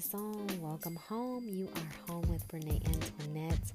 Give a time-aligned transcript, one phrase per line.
[0.00, 0.48] song.
[0.62, 1.46] Welcome home.
[1.46, 3.72] You are home with Brene Antoinette.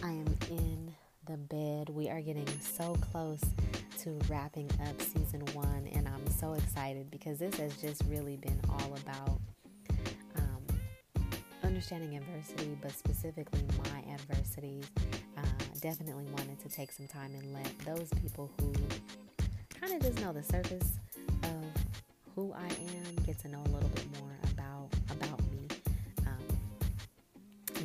[0.00, 0.94] I am in
[1.26, 1.88] the bed.
[1.88, 3.40] We are getting so close
[4.02, 8.60] to wrapping up season one, and I'm so excited because this has just really been
[8.68, 9.40] all about
[10.36, 10.78] um,
[11.64, 14.84] understanding adversity, but specifically my adversities.
[15.36, 15.42] Uh,
[15.80, 18.72] definitely wanted to take some time and let those people who
[19.80, 21.00] kind of just know the surface
[21.42, 21.64] of
[22.36, 24.35] who I am get to know a little bit more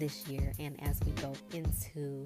[0.01, 2.25] this year, and as we go into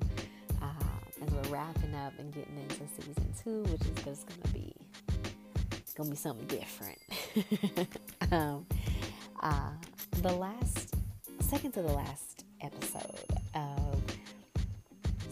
[0.62, 4.74] uh, as we're wrapping up and getting into season two, which is just gonna be
[5.74, 6.98] it's gonna be something different.
[8.32, 8.66] um,
[9.42, 9.72] uh,
[10.22, 10.96] the last
[11.42, 13.20] second to the last episode
[13.54, 14.02] of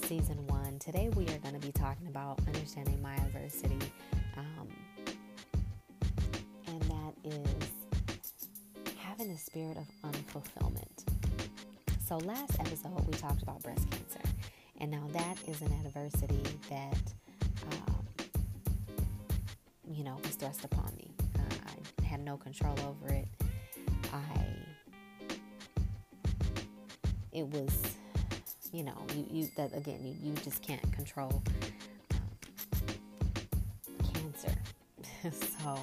[0.05, 0.77] season one.
[0.79, 3.79] Today we are going to be talking about understanding my adversity.
[4.35, 4.67] Um,
[6.67, 7.69] and that is
[8.99, 10.92] having a spirit of unfulfillment.
[12.13, 14.19] So, last episode, we talked about breast cancer.
[14.79, 17.01] And now that is an adversity that,
[17.71, 18.05] um,
[19.91, 21.09] you know, was thrust upon me.
[21.39, 23.27] Uh, I had no control over it.
[24.13, 24.45] I,
[27.31, 27.75] it was,
[28.71, 31.41] you know, you, you that again, you, you just can't control
[32.13, 32.21] um,
[34.13, 34.53] cancer.
[35.63, 35.79] so,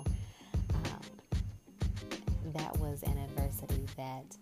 [2.54, 4.36] that was an adversity that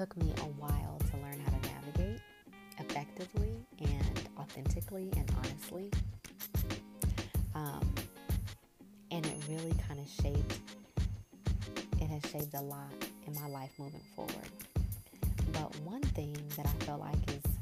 [0.00, 2.22] took me a while to learn how to navigate
[2.78, 5.90] effectively and authentically and honestly.
[7.54, 7.94] Um,
[9.10, 10.58] and it really kind of shaped,
[12.00, 12.90] it has shaped a lot
[13.26, 14.48] in my life moving forward.
[15.52, 17.59] But one thing that I feel like is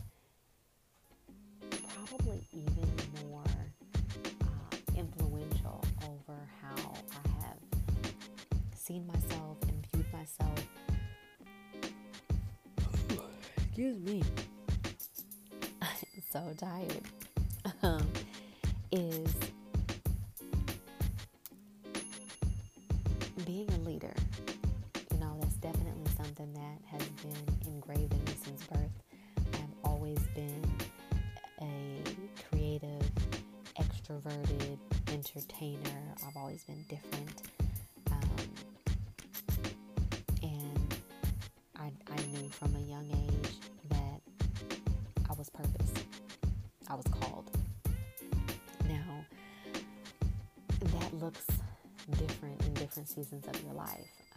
[34.29, 34.79] extroverted
[35.13, 36.15] entertainer.
[36.27, 37.43] I've always been different.
[38.11, 38.21] Um,
[40.43, 40.95] and
[41.77, 43.55] I, I knew from a young age
[43.91, 44.21] that
[45.29, 45.93] I was purpose.
[46.89, 47.51] I was called.
[48.89, 49.25] Now,
[50.81, 51.47] that looks
[52.19, 54.28] different in different seasons of your life.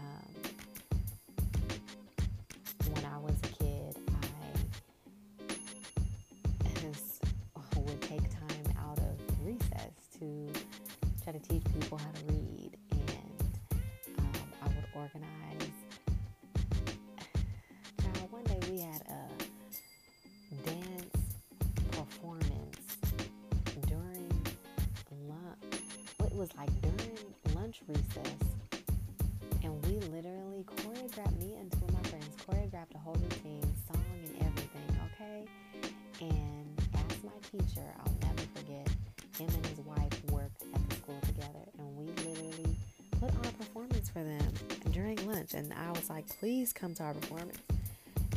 [45.41, 45.53] Lunch.
[45.53, 47.57] And I was like, please come to our performance.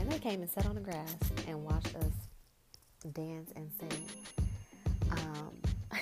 [0.00, 1.14] And they came and sat on the grass
[1.46, 2.12] and watched us
[3.12, 4.06] dance and sing.
[5.10, 5.50] Um,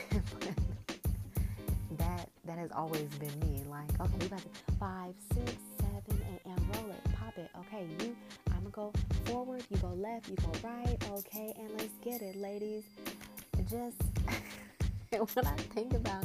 [1.98, 3.62] that that has always been me.
[3.68, 4.48] Like, okay, we about to
[4.78, 7.50] five, six, seven, eight, and roll it, pop it.
[7.58, 8.16] Okay, you,
[8.50, 8.92] I'm gonna go
[9.24, 10.96] forward, you go left, you go right.
[11.10, 12.84] Okay, and let's get it, ladies.
[13.69, 14.02] Just
[15.34, 16.24] when I think about,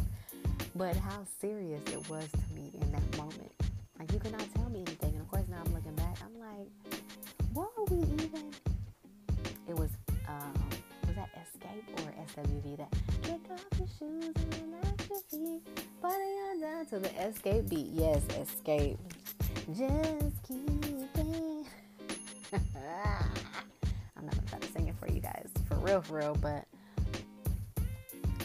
[0.76, 2.97] but how serious it was to me in that.
[4.08, 6.40] Like, you could not tell me anything, and of course now I'm looking back, I'm
[6.40, 6.70] like,
[7.54, 8.52] what were we even?
[9.68, 9.90] It was,
[10.30, 10.54] um,
[11.06, 15.68] was that Xscape or SWV that kick off your shoes and relax your feet?
[16.02, 17.88] Putting down to the Xscape beat.
[17.92, 18.98] Yes, Xscape.
[19.76, 21.66] Just keep it.
[24.16, 26.66] I'm not gonna try to sing it for you guys, for real, for real, but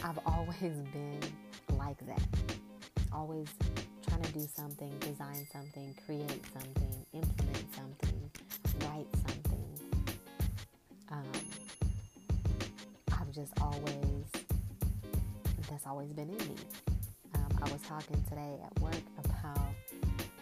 [0.03, 0.57] I've always
[0.91, 1.21] been
[1.77, 2.21] like that.
[3.13, 3.47] Always
[4.23, 8.31] to do something, design something, create something, implement something,
[8.81, 10.15] write something.
[11.11, 11.31] Um,
[13.11, 14.25] I've just always,
[15.69, 16.55] that's always been in me.
[17.63, 18.93] I was talking today at work
[19.23, 19.73] about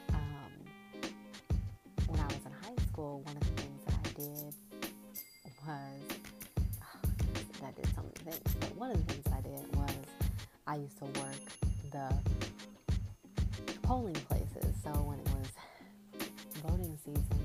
[0.09, 0.51] um,
[2.07, 4.55] when I was in high school, one of the things that I did
[5.67, 6.03] was,
[6.81, 9.95] oh, I did so many things, but one of the things that I did was
[10.65, 11.43] I used to work
[11.91, 12.50] the
[13.91, 14.73] polling places.
[14.85, 15.49] So when it was
[16.65, 17.43] voting season,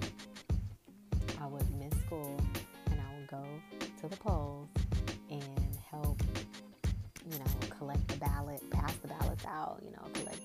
[1.43, 2.40] I would miss school
[2.88, 3.44] and I would go
[4.00, 4.69] to the polls
[5.28, 6.22] and help,
[7.28, 10.38] you know, collect the ballot, pass the ballots out, you know, collect.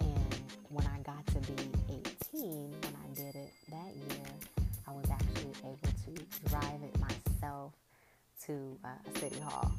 [0.00, 0.34] And
[0.70, 1.68] when I got to be
[2.32, 4.26] 18, when I did it that year,
[4.88, 7.74] I was actually able to drive it myself
[8.46, 9.70] to uh, City Hall.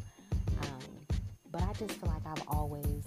[0.61, 1.17] Um,
[1.51, 3.01] but I just feel like I've always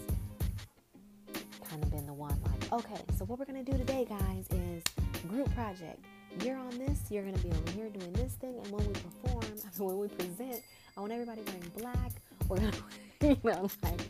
[1.81, 4.47] kind of been the one like, okay, so what we're going to do today, guys,
[4.51, 4.83] is
[5.29, 6.05] group project.
[6.45, 8.93] You're on this, you're going to be over here doing this thing, and when we
[8.93, 9.45] perform,
[9.79, 10.63] when we present,
[10.97, 12.13] I want everybody wearing black.
[12.49, 14.01] We're going to, you know, like,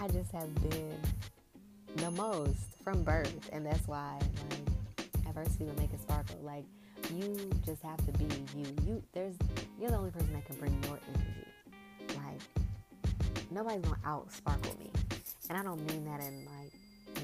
[0.00, 0.98] I just have been
[1.96, 4.18] the most from birth, and that's why,
[4.50, 6.38] like, adversity will make it sparkle.
[6.42, 6.64] Like,
[7.14, 8.24] you just have to be
[8.56, 8.66] you.
[8.86, 9.34] You, there's,
[9.80, 12.18] you're the only person that can bring your energy.
[12.24, 12.40] Like,
[13.50, 14.90] nobody's gonna out sparkle me,
[15.48, 16.72] and I don't mean that in like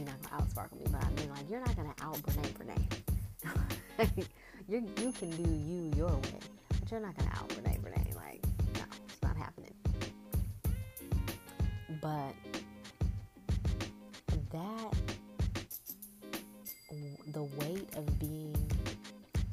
[0.02, 4.26] you're not gonna outsparkle me, but I mean like you're not gonna out Brene Brene.
[4.68, 6.38] you you can do you your way,
[6.68, 8.16] but you're not gonna out Brene Brene.
[8.16, 8.42] Like
[8.74, 9.74] no, it's not happening.
[12.00, 12.34] But
[14.50, 14.94] that
[17.32, 18.56] the weight of being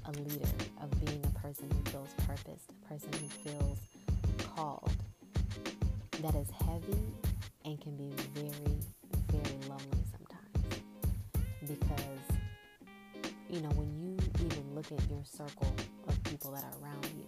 [0.05, 0.49] a leader,
[0.81, 3.77] of being a person who feels purpose, a person who feels
[4.55, 4.91] called,
[6.21, 6.99] that is heavy
[7.65, 8.11] and can be
[14.91, 15.71] at your circle
[16.07, 17.27] of people that are around you.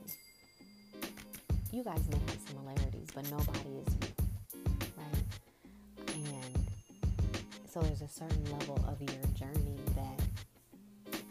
[1.71, 4.07] You guys may have similarities but nobody is you
[4.97, 5.23] right?
[6.15, 6.65] And
[7.71, 11.21] so there's a certain level of your journey that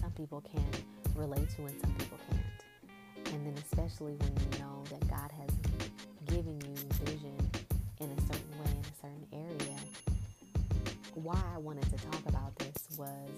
[0.00, 0.68] some people can
[1.16, 3.34] relate to and some people can't.
[3.34, 5.50] And then especially when you know that god has
[6.26, 6.74] given you
[7.04, 7.36] vision
[8.00, 9.78] in a certain way in a certain area.
[11.14, 13.28] Why I wanted to talk about this was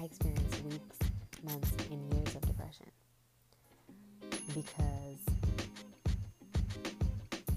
[0.00, 0.98] I experienced weeks,
[1.44, 2.86] months, and years of depression
[4.54, 5.20] because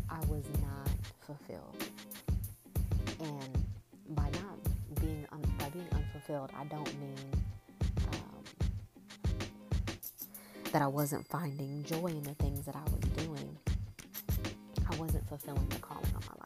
[0.10, 0.90] I was not
[1.25, 1.78] fulfilled.
[3.22, 3.66] And
[4.10, 7.16] by not being un- by being unfulfilled, I don't mean
[8.12, 8.44] um,
[10.74, 13.57] that I wasn't finding joy in the things that I was doing.
[14.92, 16.43] I wasn't fulfilling the calling on my life.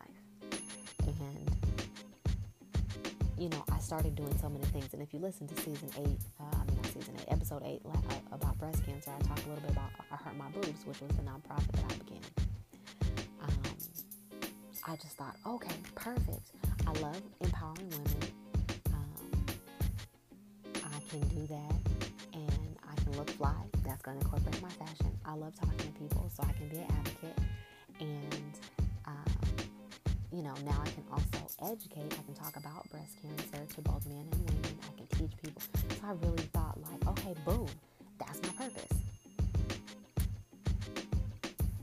[3.38, 4.94] You know, I started doing so many things.
[4.94, 7.82] And if you listen to season eight, uh, I mean, not season eight, episode eight
[7.86, 7.98] uh,
[8.32, 11.12] about breast cancer, I talked a little bit about I Hurt My Boobs, which was
[11.12, 12.22] the nonprofit that I began.
[13.42, 13.50] Um,
[14.88, 16.52] I just thought, okay, perfect.
[16.88, 18.32] I love empowering women.
[18.94, 19.46] Um,
[20.76, 21.76] I can do that,
[22.34, 23.54] and I can look fly.
[23.86, 25.12] That's going to incorporate my fashion.
[25.26, 27.38] I love talking to people, so I can be an advocate.
[28.00, 28.57] And
[30.38, 32.14] you know, now I can also educate.
[32.14, 34.78] I can talk about breast cancer to both men and women.
[34.84, 35.60] I can teach people.
[35.90, 37.66] So I really thought, like, okay, boom,
[38.20, 38.98] that's my purpose.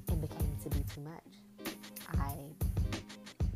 [0.07, 1.75] It became to be too much.
[2.17, 2.35] I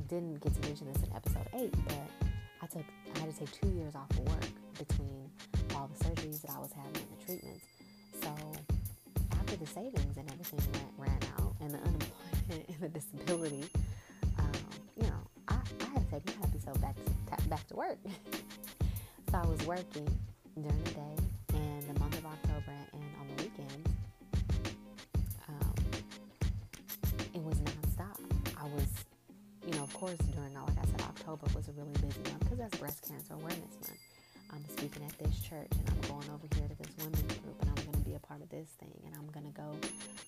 [0.08, 2.28] didn't get to mention this in episode eight, but
[2.60, 2.84] I took
[3.14, 5.30] I had to take two years off of work between
[5.76, 7.64] all the surgeries that I was having and the treatments.
[8.20, 8.34] So
[9.38, 10.58] after the savings and everything
[10.98, 13.64] ran, ran out, and the unemployment and the disability
[16.40, 17.98] happy self back to, back to work.
[19.30, 20.08] so I was working
[20.54, 21.16] during the day
[21.54, 23.90] and the month of October and on the weekends.
[25.48, 25.74] Um,
[27.34, 28.18] it was nonstop.
[28.56, 28.86] I was,
[29.66, 32.58] you know, of course, during, like I said, October was a really busy month because
[32.58, 34.00] that's Breast Cancer Awareness Month.
[34.50, 37.70] I'm speaking at this church and I'm going over here to this women's group and
[37.70, 39.76] I'm going to be a part of this thing and I'm going to go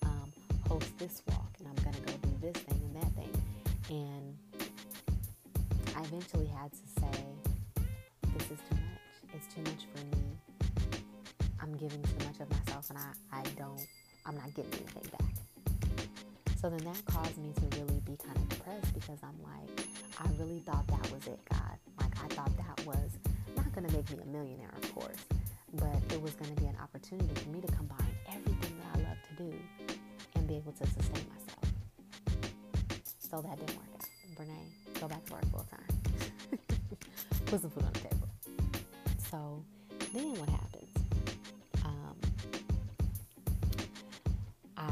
[0.02, 0.32] um,
[0.68, 3.32] host this walk and I'm going to go do this thing and that thing.
[3.88, 4.36] And
[5.96, 7.24] I eventually had to say,
[8.36, 9.34] this is too much.
[9.34, 10.22] It's too much for me.
[11.62, 13.86] I'm giving too much of myself and I, I don't,
[14.26, 15.34] I'm not getting anything back.
[16.60, 19.86] So then that caused me to really be kind of depressed because I'm like,
[20.18, 21.78] I really thought that was it, God.
[22.00, 23.10] Like, I thought that was
[23.56, 25.24] not going to make me a millionaire, of course,
[25.74, 29.08] but it was going to be an opportunity for me to combine everything that I
[29.08, 29.54] love to do
[30.34, 31.72] and be able to sustain myself.
[33.18, 34.08] So that didn't work out.
[34.36, 36.00] Brene, go back to work full time
[37.46, 38.28] put some food on the table.
[39.30, 39.64] So
[40.12, 40.90] then what happens?
[41.84, 42.16] Um,
[44.76, 44.90] I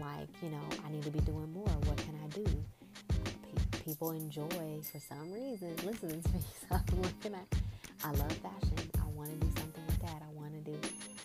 [0.00, 1.68] like, you know, I need to be doing more.
[1.68, 2.44] What can I do?
[2.44, 6.40] Pe- people enjoy for some reason listening to me.
[6.70, 7.44] So what can I?
[8.08, 8.90] I love fashion.
[9.00, 10.22] I want to do something with that.
[10.22, 10.78] I want to do,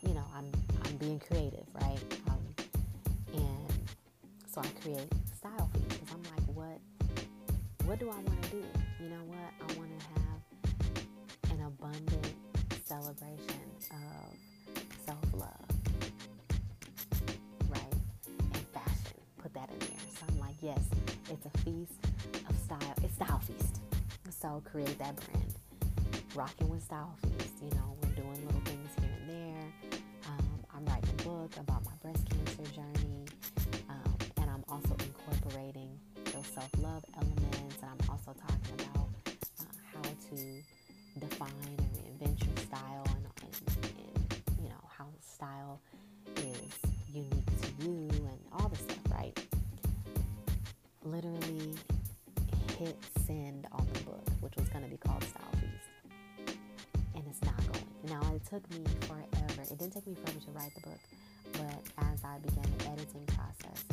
[0.07, 0.51] you know, I'm
[0.85, 1.99] I'm being creative, right?
[2.29, 2.39] Um,
[3.33, 3.73] and
[4.53, 5.11] so I create
[7.89, 8.63] what do I want to do?
[9.01, 9.49] You know what?
[9.61, 12.35] I want to have an abundant
[12.85, 15.65] celebration of self love,
[17.67, 17.93] right?
[18.53, 19.17] And fashion.
[19.41, 20.05] Put that in there.
[20.13, 20.81] So I'm like, yes,
[21.31, 21.93] it's a feast
[22.47, 22.93] of style.
[23.01, 23.81] It's style feast.
[24.39, 25.55] So create that brand.
[26.35, 27.55] Rocking with Style Feast.
[27.63, 29.99] You know, we're doing little things here and there.
[30.27, 33.08] Um, I'm writing a book about my breast cancer journey.
[40.29, 41.79] To define and
[42.19, 45.79] reinvent your style and, and, and, you know, how style
[46.37, 46.73] is
[47.13, 49.37] unique to you and all the stuff, right?
[51.03, 51.75] Literally
[52.77, 56.55] hit send on the book, which was going to be called Style Feast.
[57.15, 57.85] And it's not going.
[58.07, 59.61] Now, it took me forever.
[59.63, 60.99] It didn't take me forever to write the book,
[61.53, 63.85] but as I began the editing process,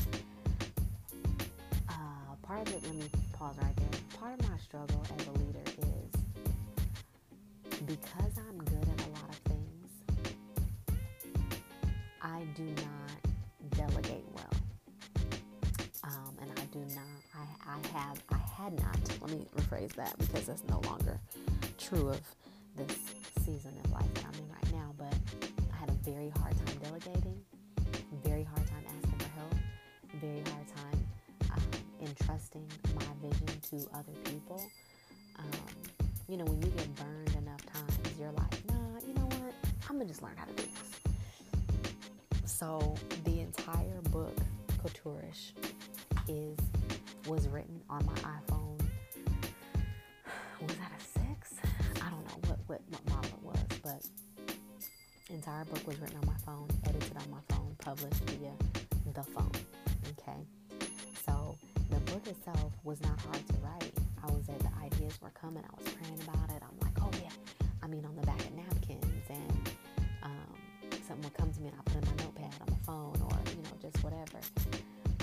[1.88, 4.00] uh, part of it, let me pause right there.
[4.20, 6.05] Part of my struggle as a leader is
[7.86, 9.90] because I'm good at a lot of things,
[12.20, 14.52] I do not delegate well.
[16.02, 20.18] Um, and I do not, I, I have, I had not, let me rephrase that
[20.18, 21.18] because that's no longer
[21.78, 22.20] true of
[22.76, 22.98] this
[23.44, 25.14] season of life that I'm in right now, but
[25.72, 27.40] I had a very hard time delegating,
[28.24, 29.54] very hard time asking for help,
[30.20, 31.06] very hard time
[31.52, 34.62] um, entrusting my vision to other people.
[35.38, 35.96] Um,
[36.28, 37.25] you know, when you get burned
[39.96, 40.62] I'm gonna just learn how to do
[42.34, 42.52] this.
[42.52, 44.36] So the entire book,
[44.84, 45.52] Couturish,
[46.28, 46.58] is
[47.26, 48.78] was written on my iPhone.
[50.60, 51.54] Was that a six?
[52.02, 56.26] I don't know what, what, what model it was, but entire book was written on
[56.26, 58.52] my phone, edited on my phone, published via
[59.14, 59.50] the phone.
[60.18, 60.44] Okay.
[61.24, 61.56] So
[61.88, 63.94] the book itself was not hard to write.
[64.22, 65.64] I was at the ideas were coming.
[65.64, 66.45] I was praying about
[71.36, 74.02] come to me I put in my notepad on my phone or you know just
[74.02, 74.40] whatever.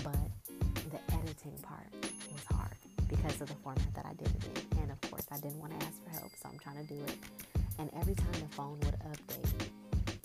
[0.04, 0.30] But
[0.92, 1.90] the editing part
[2.32, 2.78] was hard
[3.08, 4.80] because of the format that I did it in.
[4.84, 7.00] And of course, I didn't want to ask for help, so I'm trying to do
[7.08, 7.18] it.
[7.80, 9.70] And every time the phone would update,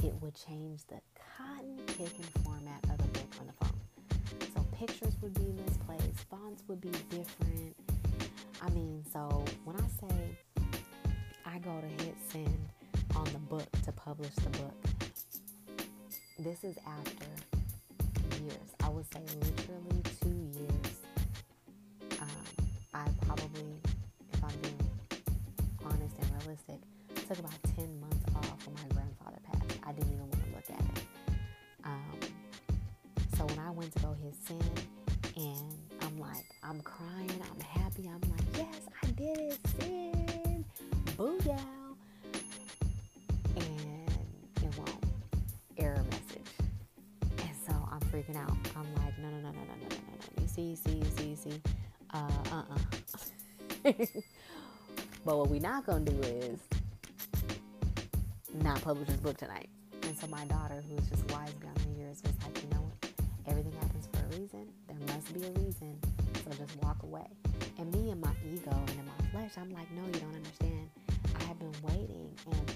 [0.04, 1.00] it would change the
[1.36, 4.48] cotton picking format of the book on the phone.
[4.54, 7.76] So pictures would be misplaced, fonts would be different.
[8.60, 10.38] I mean, so when I say
[11.46, 12.68] I go to hit send
[13.16, 14.74] on the book to publish the book,
[16.38, 17.26] this is after
[18.42, 18.70] years.
[18.80, 20.94] I would say literally two years.
[22.20, 22.28] Um,
[22.94, 23.74] I probably,
[24.32, 24.78] if I'm being
[25.84, 26.80] honest and realistic,
[27.26, 29.80] took about 10 months off when my grandfather passed.
[29.84, 31.02] I didn't even want to look at it.
[31.84, 32.18] Um,
[33.36, 34.62] so when I went to go his sin
[35.36, 35.77] and
[55.24, 56.60] but what we not gonna do is
[58.62, 59.68] not publish this book tonight.
[60.02, 63.10] And so my daughter, who's just wise beyond her years, was like, you know what?
[63.46, 64.66] Everything happens for a reason.
[64.86, 65.98] There must be a reason.
[66.44, 67.26] So just walk away.
[67.78, 70.90] And me and my ego and in my flesh, I'm like, no, you don't understand.
[71.40, 72.72] I have been waiting and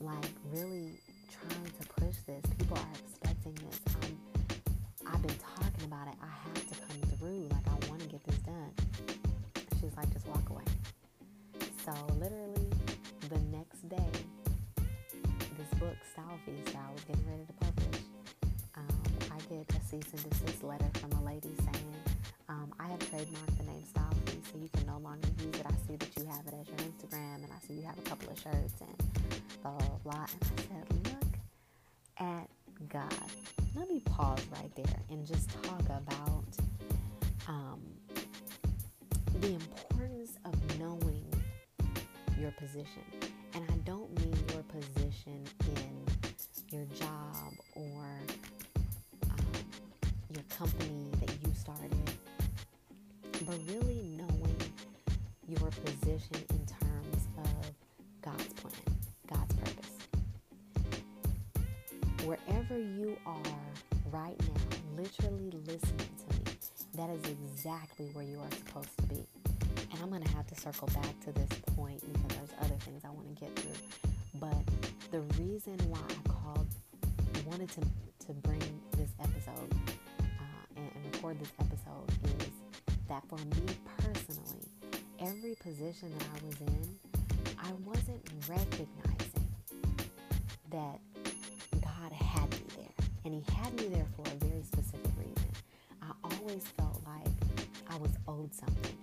[0.00, 0.98] like really
[1.30, 2.42] trying to push this.
[2.58, 3.80] People are expecting this.
[4.02, 4.18] I'm,
[5.06, 6.14] I've been talking about it.
[6.22, 7.48] I have to come through.
[7.50, 7.57] Like
[11.88, 12.68] So literally
[13.30, 14.10] the next day,
[15.56, 18.02] this book, Style Feast, I was getting ready to publish.
[18.74, 19.00] Um,
[19.32, 21.94] I get a cease and desist letter from a lady saying,
[22.50, 25.64] um, I have trademarked the name Style Feast, so you can no longer use it.
[25.64, 28.02] I see that you have it as your Instagram, and I see you have a
[28.02, 30.26] couple of shirts, and blah, blah, blah.
[30.28, 31.40] And I said, look
[32.20, 32.48] at
[32.90, 33.30] God.
[33.74, 36.44] Let me pause right there and just talk about
[37.48, 37.80] um,
[39.40, 39.87] the importance
[42.58, 43.02] position.
[43.54, 45.44] And I don't mean your position
[45.76, 48.04] in your job or
[49.30, 49.46] um,
[50.34, 52.10] your company that you started,
[53.46, 54.56] but really knowing
[55.46, 57.72] your position in terms of
[58.22, 58.72] God's plan,
[59.30, 59.98] God's purpose.
[62.24, 63.42] Wherever you are
[64.10, 66.56] right now, literally listening to me,
[66.96, 69.37] that is exactly where you are supposed to be.
[69.90, 73.02] And I'm going to have to circle back to this point because there's other things
[73.04, 74.10] I want to get through.
[74.40, 74.56] But
[75.10, 76.66] the reason why I called,
[77.46, 77.80] wanted to,
[78.26, 78.60] to bring
[78.96, 79.72] this episode
[80.20, 82.08] uh, and, and record this episode
[82.40, 82.50] is
[83.08, 84.68] that for me personally,
[85.20, 86.98] every position that I was in,
[87.58, 89.48] I wasn't recognizing
[90.70, 91.00] that
[91.80, 93.06] God had me there.
[93.24, 95.50] And He had me there for a very specific reason.
[96.02, 97.32] I always felt like
[97.90, 98.96] I was owed something,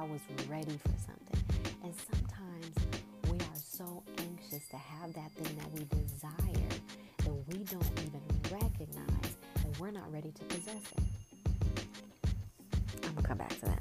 [0.00, 1.44] I was ready for something.
[1.84, 2.74] And sometimes
[3.30, 6.68] we are so anxious to have that thing that we desire
[7.18, 11.04] that we don't even recognize that we're not ready to possess it.
[13.04, 13.79] I'm going to come back to that.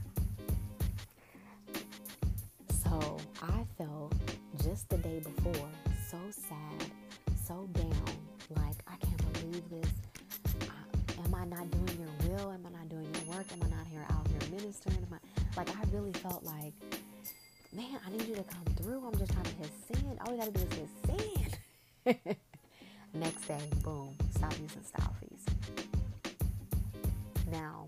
[23.14, 25.50] Next day, boom, stop using Style Feast.
[27.52, 27.88] Now,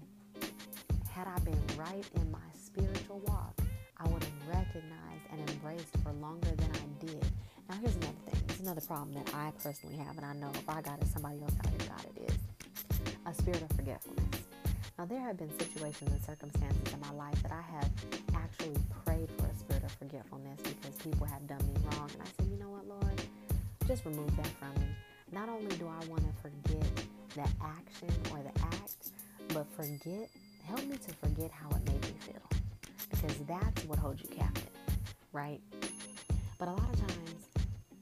[1.09, 3.59] had I been right in my spiritual walk,
[3.97, 7.25] I would have recognized and embraced for longer than I did.
[7.67, 8.41] Now, here's another thing.
[8.49, 11.41] It's another problem that I personally have, and I know if I got it, somebody
[11.41, 12.37] else out here got it, is
[13.25, 14.41] a spirit of forgetfulness.
[14.99, 17.89] Now, there have been situations and circumstances in my life that I have
[18.35, 22.09] actually prayed for a spirit of forgetfulness because people have done me wrong.
[22.13, 23.21] And I said, you know what, Lord?
[23.91, 24.87] Just remove that from me.
[25.33, 27.03] Not only do I want to forget
[27.35, 29.09] the action or the act,
[29.49, 30.29] but forget,
[30.63, 32.41] help me to forget how it made me feel
[33.09, 34.69] because that's what holds you captive,
[35.33, 35.59] right?
[36.57, 37.49] But a lot of times,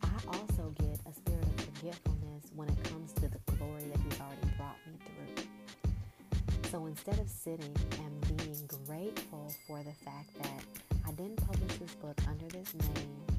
[0.04, 4.22] I also get a spirit of forgetfulness when it comes to the glory that He's
[4.22, 6.70] already brought me through.
[6.70, 10.64] So instead of sitting and being grateful for the fact that
[11.08, 13.39] I didn't publish this book under this name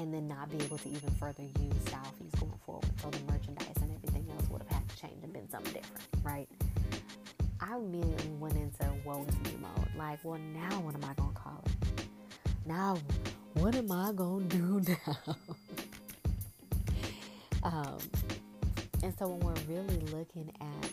[0.00, 3.20] and then not be able to even further use Style Feast going forward, so the
[3.32, 6.48] merchandise and everything else would have had to change and been something different, right?
[7.60, 9.88] I immediately went into woe is me mode.
[9.96, 12.06] Like, well, now what am I going to call it?
[12.66, 12.98] Now,
[13.54, 15.36] what am I going to do now?
[17.62, 17.98] um,
[19.02, 20.90] and so when we're really looking at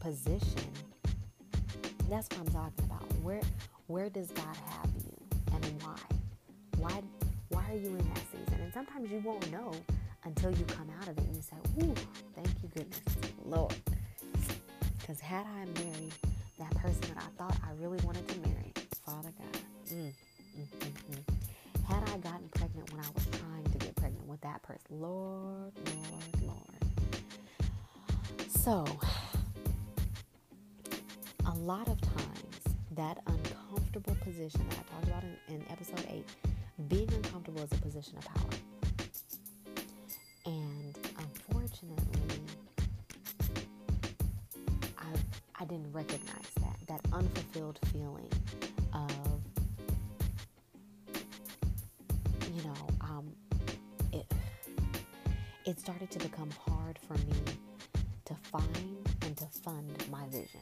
[0.00, 0.72] position,
[2.08, 3.04] that's what I'm talking about.
[3.22, 3.42] Where
[3.88, 5.16] where does God have you
[5.54, 5.98] and why?
[6.78, 7.02] Why
[7.50, 8.60] why are you in that season?
[8.60, 9.72] And sometimes you won't know
[10.24, 11.94] until you come out of it and you say, Ooh,
[12.34, 13.00] thank you goodness,
[13.44, 13.74] Lord.
[14.98, 16.12] Because had I married
[16.58, 18.72] that person that I thought I really wanted to marry,
[19.06, 20.12] Father God, mm,
[20.58, 21.84] mm, mm, mm.
[21.86, 25.72] had I gotten pregnant when I was trying to get pregnant with that person, Lord,
[25.86, 26.88] Lord, Lord.
[28.50, 28.84] So,
[31.46, 32.60] a lot of times,
[32.96, 36.24] that uncomfortable position that I talked about in, in episode 8,
[36.86, 38.50] being uncomfortable is a position of power.
[40.46, 42.40] And unfortunately,
[44.96, 45.08] I
[45.60, 48.30] I didn't recognize that, that unfulfilled feeling
[48.94, 49.10] of,
[52.54, 53.32] you know, um,
[54.12, 54.24] it,
[55.66, 57.42] it started to become hard for me
[58.26, 60.60] to find and to fund my vision.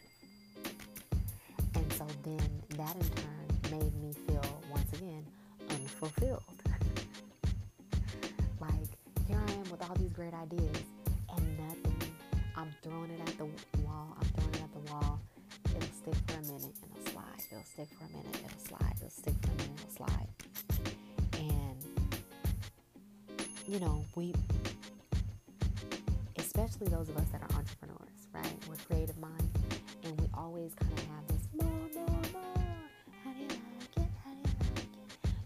[1.75, 5.27] And so then that in turn made me feel, once again,
[6.03, 6.43] unfulfilled.
[8.61, 8.71] like,
[9.27, 10.83] here I am with all these great ideas
[11.35, 12.13] and nothing.
[12.55, 13.47] I'm throwing it at the
[13.83, 14.17] wall.
[14.21, 15.21] I'm throwing it at the wall.
[15.75, 17.43] It'll stick for a minute and it'll slide.
[17.51, 18.41] It'll stick for a minute.
[18.45, 18.95] It'll slide.
[18.97, 19.81] It'll stick for a minute.
[19.81, 20.29] It'll slide.
[21.39, 21.79] And,
[23.67, 24.35] you know, we,
[26.39, 28.53] especially those of us that are entrepreneurs, right?
[28.69, 29.59] We're creative minds
[30.05, 31.16] and we always kind of have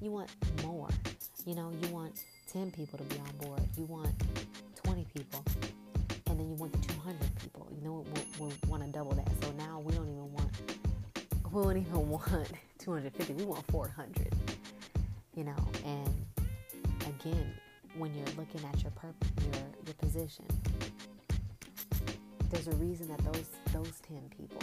[0.00, 0.30] You want
[0.64, 0.88] more.
[1.44, 3.62] You know, you want 10 people to be on board.
[3.76, 4.10] You want
[4.84, 5.44] 20 people
[6.26, 7.68] And then you want the 200 people.
[7.74, 8.04] You know,
[8.38, 9.28] we, we want to double that.
[9.42, 10.50] So now we don't even want,
[11.52, 13.32] we don't even want 250.
[13.34, 14.32] We want 400.
[15.36, 16.26] You know, and
[17.06, 17.52] again,
[17.96, 20.44] when you're looking at your purpose, your your position,
[22.50, 24.62] there's a reason that those those 10 people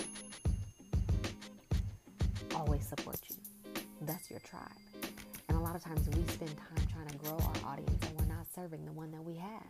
[2.55, 3.35] always support you.
[4.01, 4.86] That's your tribe.
[5.67, 8.85] Lot of times we spend time trying to grow our audience and we're not serving
[8.85, 9.67] the one that we have.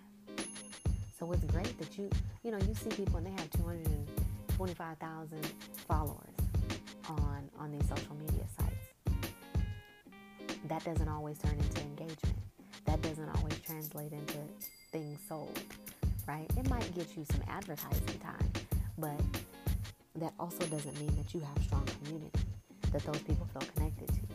[1.17, 2.07] So it's great that you,
[2.43, 5.53] you know, you see people and they have 225,000
[5.87, 6.35] followers
[7.09, 8.93] on on these social media sites.
[10.67, 12.37] That doesn't always turn into engagement.
[12.85, 14.37] That doesn't always translate into
[14.91, 15.59] things sold,
[16.27, 16.45] right?
[16.57, 18.51] It might get you some advertising time,
[18.99, 19.19] but
[20.17, 22.39] that also doesn't mean that you have strong community,
[22.91, 24.26] that those people feel connected to.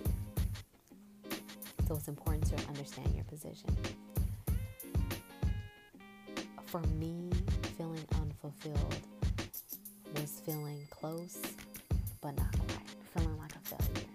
[1.92, 3.68] So it's important to understand your position
[6.64, 7.28] for me,
[7.76, 8.96] feeling unfulfilled
[10.14, 11.36] was feeling close,
[12.22, 12.88] but not quite.
[13.14, 14.08] Feeling like a failure.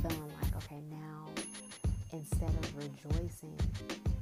[0.00, 1.26] Feeling like, okay, now
[2.14, 3.58] instead of rejoicing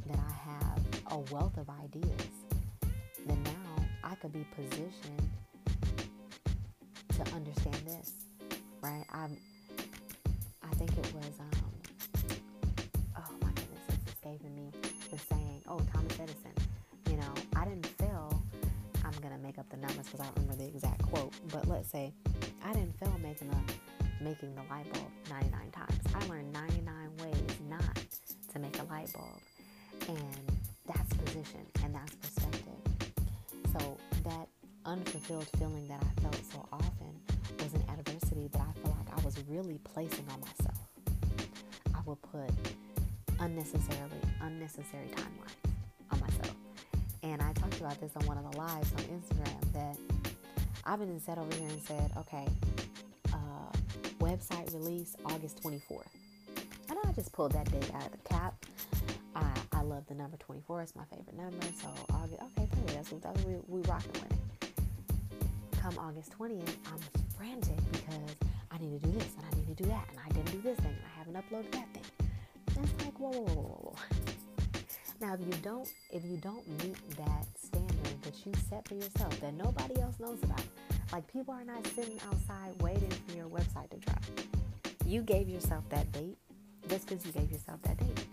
[0.08, 0.80] that I have
[1.12, 2.26] a wealth of ideas,
[3.24, 5.30] then now I could be positioned
[7.10, 8.14] to understand this,
[8.82, 9.04] right?
[9.12, 9.36] I'm,
[20.10, 22.12] because I don't remember the exact quote, but let's say
[22.64, 26.00] I didn't fail making a making the light bulb 99 times.
[26.14, 27.36] I learned 99 ways
[27.68, 27.98] not
[28.52, 29.40] to make a light bulb,
[30.08, 33.12] and that's position and that's perspective.
[33.78, 34.48] So that
[34.84, 37.12] unfulfilled feeling that I felt so often
[37.58, 40.78] was an adversity that I felt like I was really placing on myself.
[41.94, 42.50] I would put
[43.40, 45.67] unnecessarily unnecessary timelines.
[47.32, 49.98] And I talked about this on one of the lives on Instagram that
[50.86, 52.46] I've been set over here and said, okay,
[53.34, 53.70] uh,
[54.18, 56.06] website release August 24th.
[56.88, 58.54] And I just pulled that date out of the cap.
[59.36, 60.80] I, I love the number 24.
[60.80, 61.66] It's my favorite number.
[61.82, 65.78] So August, okay, that's, what, that's what we, we rocking with it.
[65.78, 67.00] Come August 20th, I'm
[67.36, 68.36] frantic because
[68.70, 70.62] I need to do this and I need to do that and I didn't do
[70.62, 72.82] this thing and I haven't uploaded that thing.
[72.82, 74.47] It's like, whoa, whoa, whoa, whoa, whoa.
[75.20, 79.40] Now, if you don't, if you don't meet that standard that you set for yourself,
[79.40, 80.62] that nobody else knows about,
[81.12, 84.22] like people are not sitting outside waiting for your website to drop.
[85.04, 86.36] You gave yourself that date
[86.88, 88.26] just because you gave yourself that date.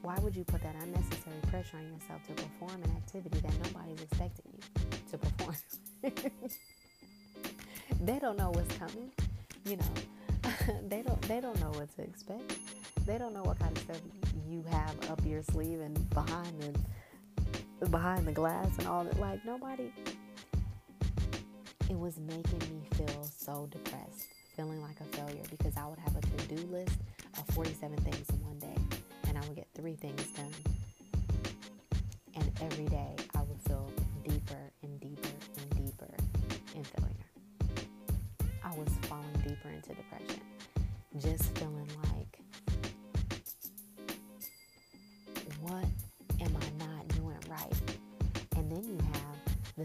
[0.00, 4.00] Why would you put that unnecessary pressure on yourself to perform an activity that nobody's
[4.00, 4.60] expecting you
[5.10, 5.56] to perform?
[8.00, 9.10] they don't know what's coming,
[9.66, 9.92] you know.
[10.88, 12.56] they don't they don't know what to expect.
[13.04, 14.00] They don't know what kind of stuff
[14.50, 16.60] you have up your sleeve and behind
[17.78, 19.18] the behind the glass and all that.
[19.20, 19.92] Like nobody.
[21.88, 26.16] It was making me feel so depressed, feeling like a failure because I would have
[26.16, 26.98] a to-do list
[27.36, 28.76] of 47 things in one day,
[29.28, 30.52] and I would get three things done.
[32.36, 33.90] And every day I would feel
[34.24, 36.14] deeper and deeper and deeper
[36.76, 37.30] in failure.
[38.62, 40.40] I was falling deeper into depression,
[41.18, 42.19] just feeling like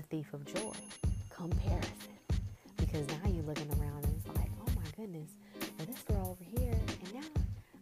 [0.10, 0.74] thief of joy,
[1.30, 1.92] comparison.
[2.78, 5.30] Because now you're looking around and it's like, oh my goodness,
[5.78, 7.28] well, this girl over here, and now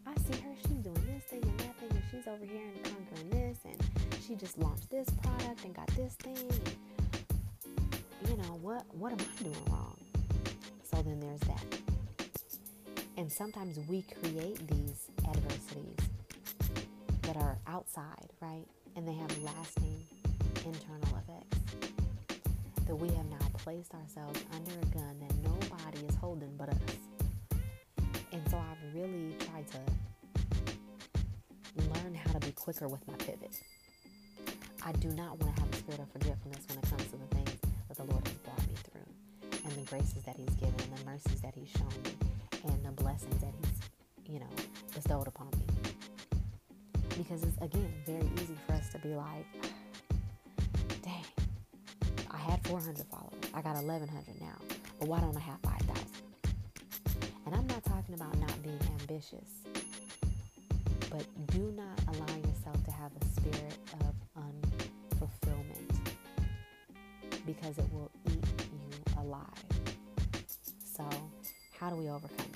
[0.07, 2.83] I see her, she's doing this thing and that thing, and she's over here and
[2.83, 6.49] conquering this, and she just launched this product and got this thing.
[8.21, 9.97] And, you know, what, what am I doing wrong?
[10.83, 11.65] So then there's that.
[13.17, 15.97] And sometimes we create these adversities
[17.23, 18.65] that are outside, right?
[18.95, 20.05] And they have lasting
[20.65, 21.22] internal effects.
[22.93, 26.77] That we have now placed ourselves under a gun that nobody is holding but us.
[28.31, 29.79] And so I've really tried to
[31.81, 33.59] learn how to be quicker with my pivot.
[34.85, 37.35] I do not want to have a spirit of forgetfulness when it comes to the
[37.35, 40.95] things that the Lord has brought me through, and the graces that He's given, and
[40.99, 42.15] the mercies that He's shown me,
[42.65, 44.53] and the blessings that He's, you know,
[44.93, 45.65] bestowed upon me
[47.17, 49.45] because it's again very easy for us to be like
[52.65, 53.33] 400 followers.
[53.53, 54.57] I got 1100 now.
[54.99, 56.13] But why don't i have 5000
[57.45, 59.49] and i'm not talking about not being ambitious.
[61.09, 65.99] But do not allow yourself to have a spirit of unfulfillment
[67.45, 69.43] because it will eat you alive.
[70.83, 71.07] So
[71.79, 72.52] how do we overcome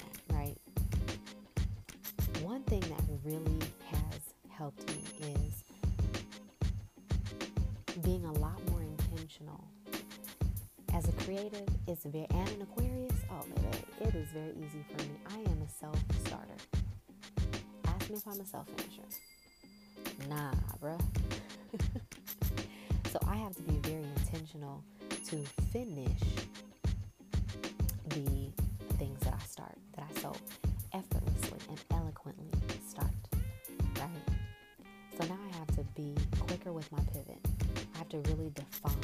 [11.38, 13.14] creative, it's very and an Aquarius.
[13.30, 15.12] Oh, baby, it is very easy for me.
[15.30, 16.56] I am a self starter.
[17.86, 19.04] Ask me if I'm a self finisher.
[20.30, 21.00] Nah, bruh.
[23.12, 24.84] so I have to be very intentional
[25.28, 25.38] to
[25.72, 26.22] finish
[28.10, 28.52] the
[28.98, 30.34] things that I start, that I so
[30.94, 32.48] effortlessly and eloquently
[32.88, 33.12] start.
[34.00, 34.10] Right?
[35.20, 37.40] So now I have to be quicker with my pivot.
[37.94, 38.97] I have to really define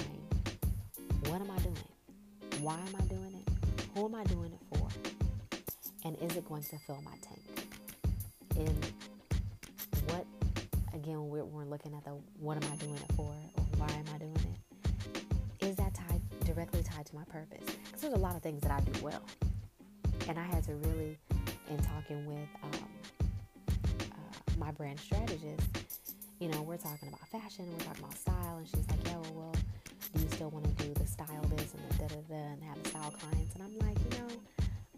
[2.64, 3.82] Why am I doing it?
[3.94, 4.88] Who am I doing it for?
[6.06, 7.68] And is it going to fill my tank?
[8.56, 8.86] And
[10.08, 10.26] what,
[10.94, 14.06] again, we're, we're looking at the what am I doing it for or why am
[14.16, 15.66] I doing it?
[15.66, 17.66] Is that tied directly tied to my purpose?
[17.84, 19.24] Because there's a lot of things that I do well.
[20.30, 21.18] And I had to really,
[21.70, 22.88] in talking with um,
[24.00, 25.68] uh, my brand strategist,
[26.40, 29.34] you know, we're talking about fashion, we're talking about style, and she's like, yeah, well,
[29.34, 29.56] well
[30.14, 32.64] do you still want to do the style this and the da da da and
[32.64, 33.56] have style clients?
[33.56, 34.28] And I'm like, you know,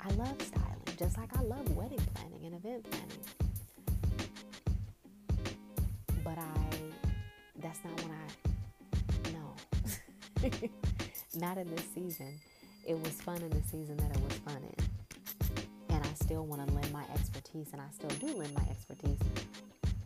[0.01, 3.23] I love styling, just like I love wedding planning and event planning.
[6.23, 6.77] But I,
[7.61, 10.49] that's not when I, no,
[11.39, 12.39] not in this season.
[12.85, 15.95] It was fun in the season that it was fun in.
[15.95, 19.19] And I still want to lend my expertise, and I still do lend my expertise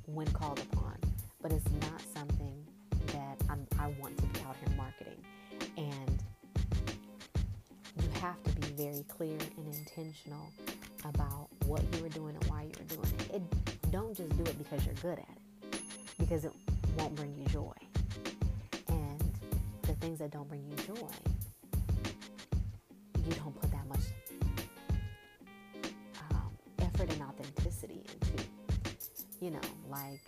[0.06, 0.98] when called upon.
[1.42, 2.69] But it's not something
[8.30, 10.52] have to be very clear and intentional
[11.06, 13.36] about what you were doing and why you were doing it.
[13.36, 13.92] it.
[13.92, 15.36] Don't just do it because you're good at
[15.74, 15.82] it,
[16.20, 16.52] because it
[16.98, 17.74] won't bring you joy.
[18.88, 19.20] And
[19.82, 21.10] the things that don't bring you joy,
[23.26, 24.06] you don't put that much
[26.32, 28.44] um, effort and authenticity into.
[29.42, 30.22] You know, like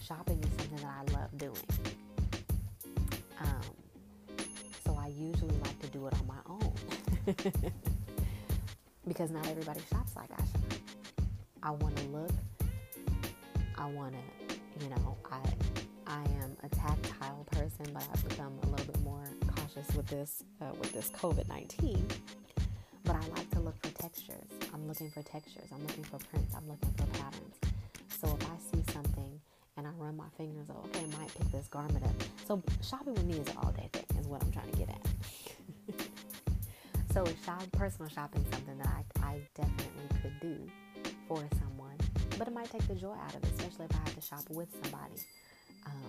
[0.00, 1.56] shopping is something that I love doing.
[3.40, 3.76] Um,
[4.86, 6.51] so I usually like to do it on my own.
[9.06, 10.72] because not everybody shops like I shop.
[11.62, 12.30] I want to look.
[13.78, 14.54] I want to,
[14.84, 15.38] you know, I
[16.06, 19.24] I am a tactile person, but I've become a little bit more
[19.56, 22.06] cautious with this uh, with this COVID nineteen.
[23.04, 24.48] But I like to look for textures.
[24.74, 25.68] I'm looking for textures.
[25.72, 26.54] I'm looking for prints.
[26.56, 27.56] I'm looking for patterns.
[28.08, 29.40] So if I see something
[29.76, 32.14] and I run my fingers, oh, okay, I might pick this garment up.
[32.46, 34.88] So shopping with me is an all day thing, is what I'm trying to get
[34.90, 35.06] at.
[37.12, 40.56] So shop, personal shopping is something that I, I definitely could do
[41.28, 41.98] for someone,
[42.38, 44.44] but it might take the joy out of it, especially if I have to shop
[44.48, 45.20] with somebody.
[45.84, 46.08] Um,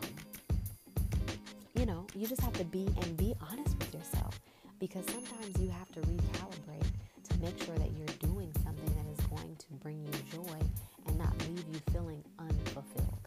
[1.76, 4.40] you know, you just have to be and be honest with yourself
[4.80, 6.88] because sometimes you have to recalibrate
[7.30, 10.60] to make sure that you're doing something that is going to bring you joy
[11.08, 13.20] and not leave you feeling unfulfilled.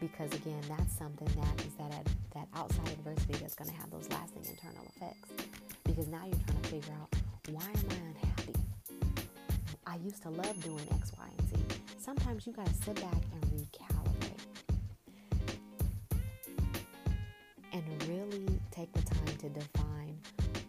[0.00, 4.08] Because again, that's something that is that that outside adversity that's going to have those
[4.08, 5.46] lasting internal effects
[5.96, 7.08] because now you're trying to figure out
[7.48, 8.52] why am I unhappy?
[9.86, 11.56] I used to love doing X, Y, and Z.
[11.98, 14.36] Sometimes you got to sit back and recalibrate
[17.72, 20.18] and really take the time to define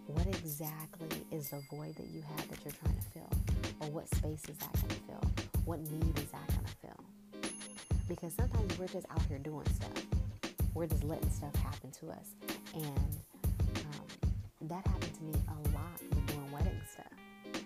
[0.05, 3.29] what exactly is the void that you have that you're trying to fill,
[3.81, 5.31] or what space is that going to fill?
[5.65, 7.51] What need is that going to fill?
[8.07, 10.05] Because sometimes we're just out here doing stuff.
[10.73, 12.29] We're just letting stuff happen to us.
[12.73, 13.16] And
[14.69, 17.63] that happened to me a lot with doing wedding stuff.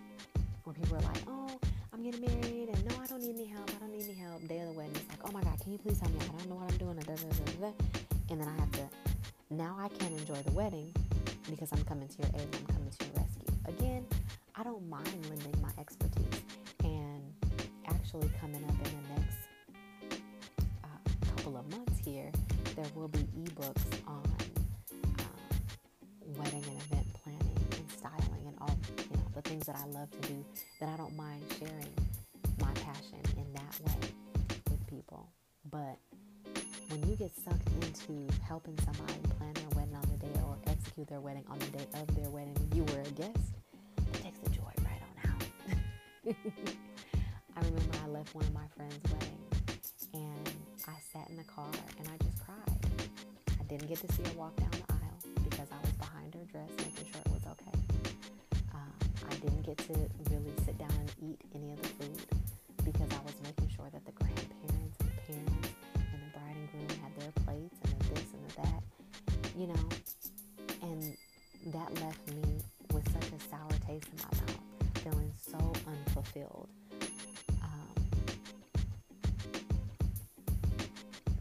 [0.64, 1.60] Where people are like, oh,
[1.94, 3.70] I'm getting married and no, I don't need any help.
[3.70, 4.48] I don't need any help.
[4.48, 6.20] Day of the wedding, it's like, oh my God, can you please help me?
[6.22, 6.98] I don't know what I'm doing.
[8.30, 8.88] And then I have to,
[9.50, 10.94] now I can't enjoy the wedding
[11.50, 13.54] because I'm coming to your aid and I'm coming to your rescue.
[13.66, 14.06] Again,
[14.56, 16.42] I don't mind lending my expertise.
[16.84, 17.22] And
[17.88, 18.61] actually, coming
[37.22, 41.44] get sucked into helping somebody plan their wedding on the day or execute their wedding
[41.52, 43.54] on the day of their wedding when you were a guest,
[43.96, 46.34] it takes the joy right on out.
[47.56, 49.38] I remember I left one of my friends' wedding
[50.16, 50.50] and
[50.88, 52.90] I sat in the car and I just cried.
[53.60, 56.46] I didn't get to see her walk down the aisle because I was behind her
[56.52, 57.78] dress, making sure it was okay.
[58.74, 58.98] Um,
[59.30, 59.94] I didn't get to
[60.34, 62.11] really sit down and eat any of the food
[69.62, 69.90] you know.
[70.82, 71.16] And
[71.68, 72.58] that left me
[72.94, 74.60] with such a sour taste in my mouth,
[75.04, 76.68] feeling so unfulfilled.
[77.62, 77.96] Um,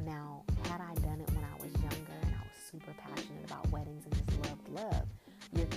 [0.05, 3.71] now, had I done it when I was younger and I was super passionate about
[3.71, 5.07] weddings and just loved love,
[5.57, 5.69] you're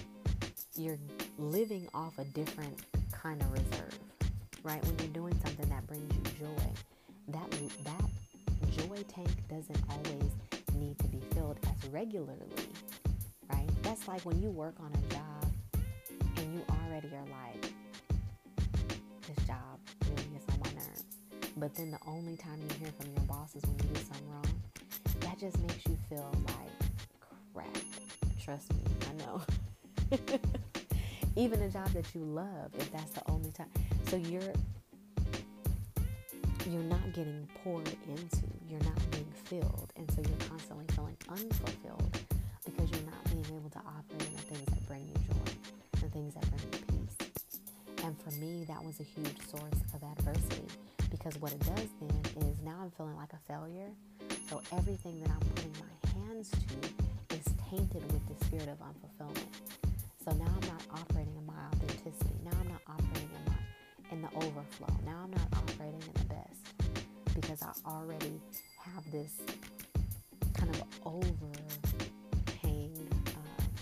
[0.75, 0.99] you're
[1.37, 2.77] living off a different
[3.11, 3.99] kind of reserve,
[4.63, 4.83] right?
[4.83, 6.69] When you're doing something that brings you joy,
[7.29, 7.49] that
[7.85, 8.09] that
[8.75, 10.22] joy tank doesn't always
[11.93, 12.49] regularly,
[13.51, 13.69] right?
[13.83, 15.53] That's like when you work on a job
[16.37, 17.71] and you already are like,
[19.27, 19.79] this job
[20.09, 21.03] really gets on my nerves.
[21.55, 24.29] But then the only time you hear from your boss is when you do something
[24.31, 24.61] wrong.
[25.19, 26.89] That just makes you feel like
[27.53, 27.77] crap.
[28.43, 29.41] Trust me, I know.
[31.35, 33.69] Even a job that you love, if that's the only time.
[34.07, 34.41] So you're
[36.69, 38.52] you're not getting poured into.
[38.73, 39.93] You're not being filled.
[39.97, 42.17] And so you're constantly feeling unfulfilled
[42.65, 45.53] because you're not being able to operate in the things that bring you joy,
[46.01, 47.29] the things that bring you peace.
[48.03, 50.65] And for me, that was a huge source of adversity
[51.11, 53.91] because what it does then is now I'm feeling like a failure.
[54.49, 59.53] So everything that I'm putting my hands to is tainted with the spirit of unfulfillment.
[60.25, 62.41] So now I'm not operating in my authenticity.
[62.43, 63.59] Now I'm not operating in my
[64.11, 64.93] in the overflow.
[65.05, 66.22] Now I'm not operating in the
[67.53, 68.41] because I already
[68.79, 69.31] have this
[70.53, 71.53] kind of over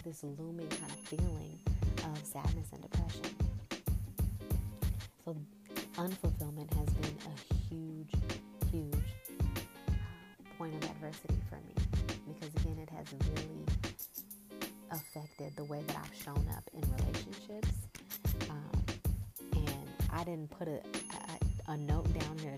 [0.04, 1.60] this looming kind of feeling
[2.04, 3.24] of sadness and depression.
[5.24, 5.38] So,
[5.96, 8.12] unfulfillment has been a huge,
[8.72, 8.94] huge
[9.42, 9.98] uh,
[10.58, 11.76] point of adversity for me
[12.28, 13.66] because, again, it has really
[14.92, 17.70] affected the way that I've shown up in relationships.
[18.50, 18.84] Um,
[19.54, 20.82] and I didn't put a,
[21.70, 22.11] a, a note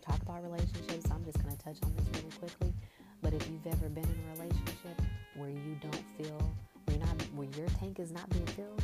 [0.04, 2.74] talk about relationships, so I'm just going to touch on this really quickly.
[3.22, 5.02] But if you've ever been in a relationship
[5.36, 6.54] where you don't feel,
[6.86, 8.84] where, not, where your tank is not being filled,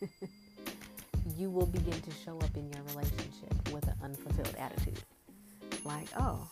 [1.36, 4.98] you will begin to show up in your relationship with an unfulfilled attitude.
[5.84, 6.48] Like, oh,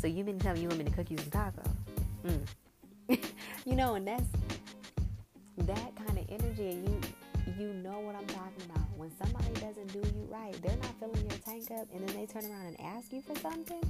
[0.00, 1.70] so you mean to tell me you want me to cook you some tacos?
[2.24, 3.18] Mm.
[3.66, 4.24] you know, and that's
[5.58, 7.00] that kind of energy, and you
[7.58, 8.86] you know what I'm talking about.
[8.96, 12.26] When somebody doesn't do you right, they're not filling your tank up, and then they
[12.26, 13.82] turn around and ask you for something.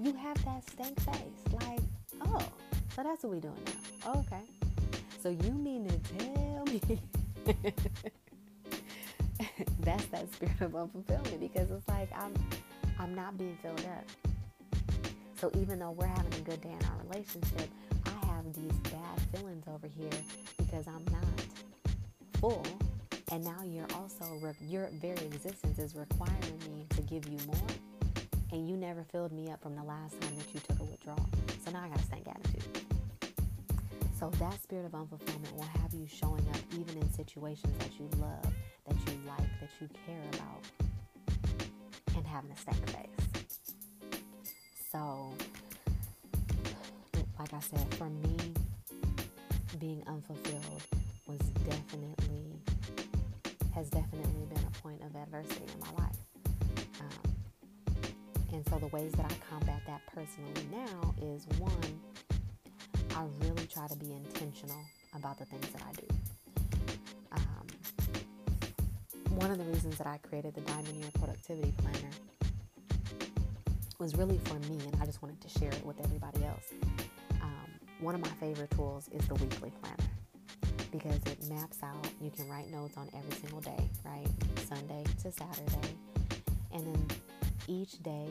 [0.00, 1.80] You have that stank face, like,
[2.26, 2.38] oh,
[2.94, 3.72] so that's what we're doing now.
[4.06, 4.42] Oh, okay.
[5.22, 6.80] So you mean to tell me?
[9.80, 12.34] that's that spirit of unfulfillment because it's like I'm
[12.98, 14.04] I'm not being filled up.
[15.36, 17.68] So even though we're having a good day in our relationship,
[18.06, 20.10] I have these bad feelings over here
[20.58, 21.24] because I'm not
[22.42, 22.66] full.
[23.30, 24.24] And now you're also
[24.60, 27.68] your very existence is requiring me to give you more.
[28.50, 31.24] And you never filled me up from the last time that you took a withdrawal.
[31.64, 32.64] So now I got a stank attitude.
[34.18, 38.08] So that spirit of unfulfillment will have you showing up even in situations that you
[38.20, 38.52] love,
[38.88, 40.64] that you like, that you care about,
[42.16, 43.52] and having a stank face.
[44.90, 45.32] So,
[47.38, 48.36] like I said, for me,
[49.78, 51.01] being unfulfilled
[51.32, 52.60] was definitely
[53.74, 56.16] has definitely been a point of adversity in my life.
[57.00, 57.32] Um,
[58.52, 62.00] and so the ways that I combat that personally now is one
[63.16, 66.06] I really try to be intentional about the things that I do.
[67.32, 67.66] Um,
[69.38, 72.10] one of the reasons that I created the Diamond Year Productivity Planner
[73.98, 76.72] was really for me, and I just wanted to share it with everybody else.
[77.40, 80.11] Um, one of my favorite tools is the weekly planner
[80.92, 84.28] because it maps out, you can write notes on every single day, right?
[84.68, 85.96] Sunday to Saturday.
[86.72, 87.06] And then
[87.66, 88.28] each day,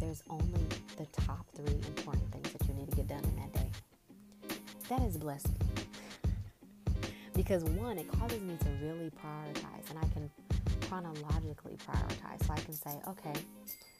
[0.00, 3.52] there's only the top three important things that you need to get done in that
[3.52, 3.70] day
[4.90, 5.66] that has blessed me.
[7.34, 10.28] Because one, it causes me to really prioritize and I can
[10.88, 12.44] chronologically prioritize.
[12.44, 13.40] So I can say, okay,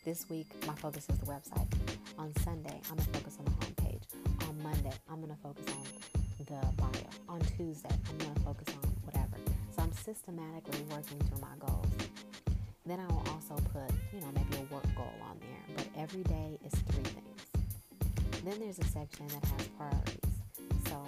[0.04, 1.72] this week my focus is the website.
[2.18, 4.02] On Sunday, I'm gonna focus on the homepage.
[4.48, 6.90] On Monday, I'm gonna focus on the bio.
[7.28, 9.36] On Tuesday, I'm gonna focus on whatever.
[9.74, 11.86] So I'm systematically working through my goals.
[12.86, 15.76] Then I will also put, you know, maybe a work goal on there.
[15.76, 18.42] But every day is three things.
[18.44, 20.20] Then there's a section that has priorities.
[20.88, 21.06] So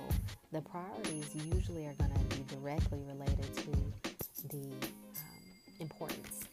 [0.53, 5.43] the priorities usually are going to be directly related to the um,
[5.81, 6.45] importance,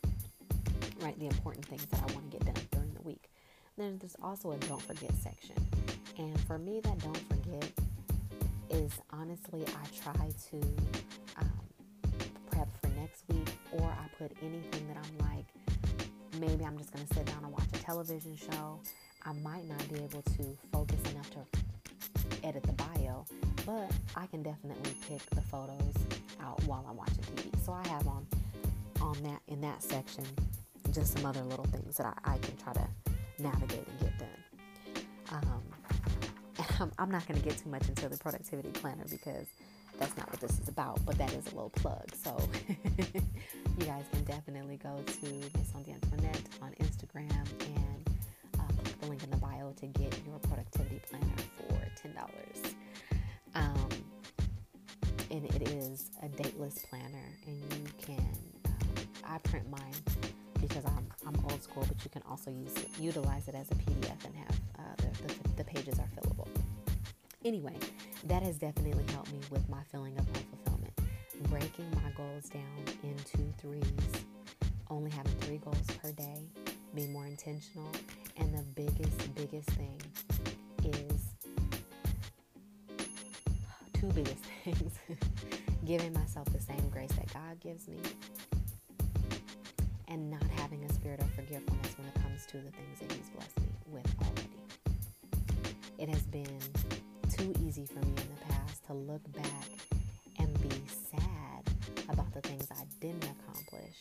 [1.01, 1.17] right?
[1.19, 3.29] The important things that I want to get done during the week.
[3.77, 5.55] Then there's also a don't forget section.
[6.17, 7.71] And for me, that don't forget
[8.79, 10.57] is honestly, I try to
[11.37, 11.51] um,
[12.49, 15.45] prep for next week, or I put anything that I'm like,
[16.39, 18.79] maybe I'm just going to sit down and watch a television show.
[19.25, 23.25] I might not be able to focus enough to edit the bio,
[23.65, 25.93] but I can definitely pick the photos
[26.41, 27.65] out while I'm watching TV.
[27.65, 28.25] So I have on
[29.01, 30.25] on that in that section
[30.91, 32.87] just some other little things that I, I can try to
[33.39, 34.27] navigate and get done.
[35.31, 35.68] Um,
[36.97, 39.47] I'm, not going to get too much into the productivity planner because
[39.99, 42.09] that's not what this is about, but that is a little plug.
[42.15, 42.37] So
[42.67, 48.09] you guys can definitely go to Miss Antoinette on Instagram and
[48.59, 51.25] uh, click the link in the bio to get your productivity planner
[51.57, 52.73] for $10.
[53.55, 53.89] Um,
[55.31, 58.29] and it is a dateless planner, and you can,
[58.65, 58.73] um,
[59.27, 59.93] I print mine
[60.61, 63.75] because I'm, I'm old school, but you can also use it, utilize it as a
[63.75, 66.47] PDF and have uh, the, the, the pages are fillable.
[67.45, 67.75] Anyway,
[68.25, 71.49] that has definitely helped me with my feeling of unfulfillment.
[71.49, 72.63] Breaking my goals down
[73.03, 74.23] into threes,
[74.89, 76.41] only having three goals per day,
[76.93, 77.89] being more intentional,
[78.37, 80.01] and the biggest, biggest thing
[80.83, 81.21] is
[83.93, 84.93] two biggest things
[85.85, 87.97] giving myself the same grace that God gives me,
[90.07, 90.43] and not
[92.49, 94.49] to the things that He's blessed me with already.
[95.99, 96.59] It has been
[97.29, 99.67] too easy for me in the past to look back
[100.39, 100.71] and be
[101.11, 101.63] sad
[102.09, 103.97] about the things I didn't accomplish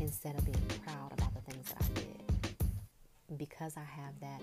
[0.00, 3.38] instead of being proud about the things that I did.
[3.38, 4.40] Because I have that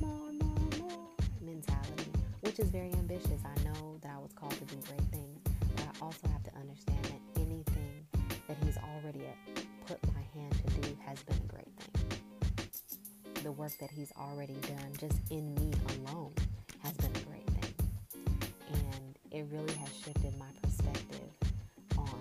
[0.00, 1.08] more, more, more
[1.42, 2.10] mentality
[2.40, 3.40] which is very ambitious.
[3.44, 5.40] I know that I was called to do great things,
[5.76, 8.06] but I also have to understand that anything
[8.48, 9.26] that He's already
[13.50, 16.32] The work that He's already done just in me alone
[16.84, 17.74] has been a great thing.
[18.72, 21.28] And it really has shifted my perspective
[21.98, 22.20] on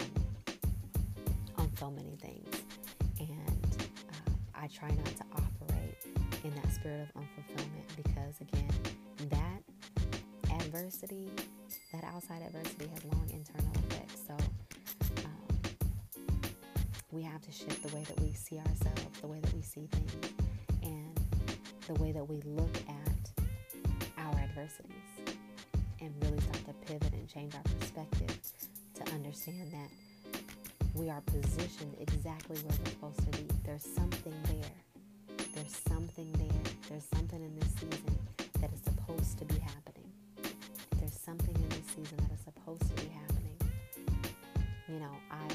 [1.59, 2.63] on so many things.
[3.19, 3.77] And
[4.09, 6.03] uh, I try not to operate
[6.43, 8.71] in that spirit of unfulfillment because again,
[9.29, 11.29] that adversity,
[11.93, 14.23] that outside adversity has long internal effects.
[14.25, 14.35] So
[15.25, 15.75] um,
[17.11, 19.87] we have to shift the way that we see ourselves, the way that we see
[19.91, 20.33] things,
[21.93, 23.43] the way that we look at
[24.19, 24.93] our adversities,
[26.01, 28.37] and really start to pivot and change our perspective
[28.93, 29.89] to understand that
[30.93, 33.47] we are positioned exactly where we're supposed to be.
[33.65, 35.37] There's something there.
[35.55, 36.73] There's something there.
[36.89, 38.19] There's something in this season
[38.61, 40.11] that is supposed to be happening
[40.99, 43.57] There's something in this season that is supposed to be happening.
[44.87, 45.47] You know, I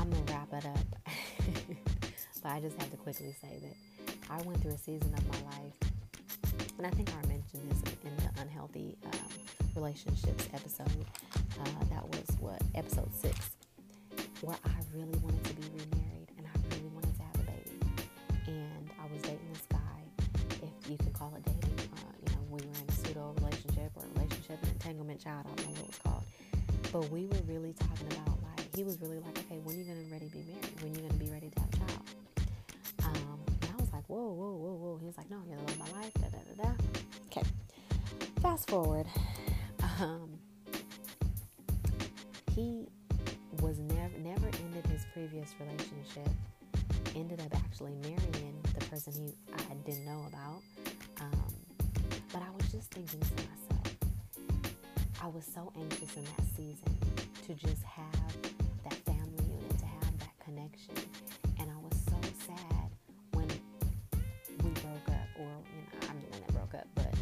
[0.00, 0.86] I'm gonna wrap it up,
[2.42, 3.89] but I just have to quickly say that
[4.30, 5.74] I went through a season of my life,
[6.78, 9.28] and I think I mentioned this in the unhealthy um,
[9.74, 11.04] relationships episode.
[11.34, 13.50] Uh, that was what episode six,
[14.42, 17.80] where I really wanted to be remarried and I really wanted to have a baby,
[18.46, 19.98] and I was dating this guy,
[20.62, 21.90] if you can call it dating.
[21.90, 25.54] Uh, you know, we were in a pseudo relationship or relationship an entanglement child, I
[25.56, 26.24] don't know what it was called.
[26.92, 29.84] But we were really talking about like he was really like, okay, when are you
[29.84, 30.70] gonna ready to be married?
[30.82, 32.19] When are you gonna be ready to have a child?
[34.10, 34.98] Whoa, whoa, whoa, whoa.
[34.98, 36.12] He was like, no, you're the love of my life.
[36.14, 36.70] Da da da da.
[37.26, 37.46] Okay.
[38.42, 39.06] Fast forward.
[40.00, 40.30] Um,
[42.54, 42.86] he
[43.60, 46.28] was never never ended his previous relationship.
[47.14, 50.60] Ended up actually marrying the person he I didn't know about.
[51.20, 51.54] Um,
[52.32, 53.94] but I was just thinking to myself
[55.22, 56.96] I was so anxious in that season
[57.46, 58.32] to just have
[58.84, 60.94] that family unit, to have that connection.
[61.58, 62.79] And I was so sad
[65.40, 67.14] you know, I'm the one that broke up, but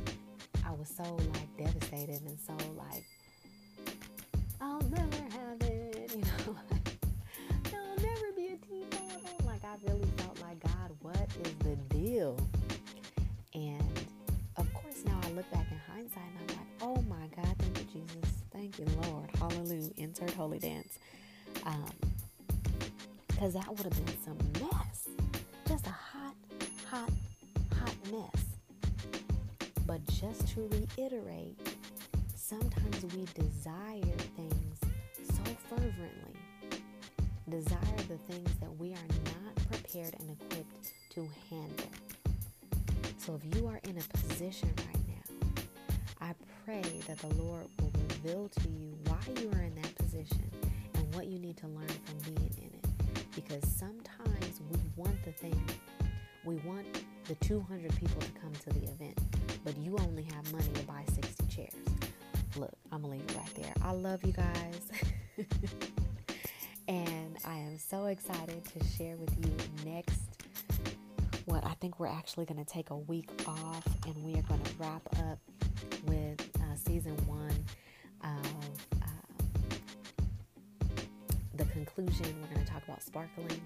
[0.66, 1.02] I was so
[1.32, 3.04] like devastated and so like,
[4.60, 6.98] I'll never have it, you know, like,
[7.70, 9.46] there'll never be a mom.
[9.46, 12.36] Like, I really felt like, God, what is the deal?
[13.54, 14.00] And
[14.56, 17.78] of course, now I look back in hindsight and I'm like, oh my God, thank
[17.94, 18.42] you, Jesus.
[18.52, 19.30] Thank you, Lord.
[19.38, 19.90] Hallelujah.
[19.96, 20.98] Insert holy dance.
[23.28, 25.07] Because um, that would have been some mess.
[28.10, 28.44] Mess.
[29.86, 31.56] But just to reiterate,
[32.34, 34.78] sometimes we desire things
[35.22, 36.40] so fervently,
[37.48, 41.90] desire the things that we are not prepared and equipped to handle.
[43.18, 45.62] So if you are in a position right now,
[46.20, 46.34] I
[46.64, 50.50] pray that the Lord will reveal to you why you are in that position
[50.94, 52.86] and what you need to learn from being in it.
[53.34, 55.60] Because sometimes we want the thing,
[56.44, 56.86] we want
[57.24, 59.18] the 200 people to come to the event,
[59.64, 61.74] but you only have money to buy 60 chairs.
[62.56, 63.72] Look, I'm gonna leave it right there.
[63.82, 64.90] I love you guys.
[66.88, 69.52] and I am so excited to share with you
[69.90, 70.20] next
[71.44, 74.62] what I think we're actually going to take a week off and we are going
[74.62, 75.38] to wrap up
[76.06, 77.64] with uh, season one
[78.22, 79.06] of uh,
[81.54, 82.26] the conclusion.
[82.42, 83.60] We're going to talk about sparkling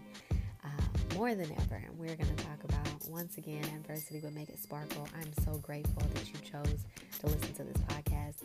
[1.14, 4.58] more than ever, and we're going to talk about once again adversity would make it
[4.58, 5.06] sparkle.
[5.16, 6.84] I'm so grateful that you chose
[7.20, 8.36] to listen to this podcast,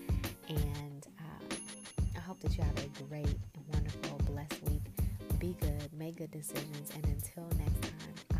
[0.49, 1.55] and uh,
[2.15, 4.83] I hope that you have a great and wonderful, blessed week.
[5.39, 7.81] Be good, make good decisions, and until next
[8.29, 8.36] time.